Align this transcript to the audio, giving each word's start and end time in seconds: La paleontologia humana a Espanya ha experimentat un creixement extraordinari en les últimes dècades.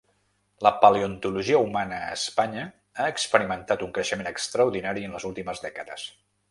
La 0.67 0.71
paleontologia 0.85 1.59
humana 1.65 1.99
a 2.07 2.15
Espanya 2.15 2.65
ha 2.97 3.07
experimentat 3.17 3.87
un 3.89 3.93
creixement 3.99 4.35
extraordinari 4.35 5.09
en 5.11 5.19
les 5.19 5.31
últimes 5.33 5.65
dècades. 5.69 6.13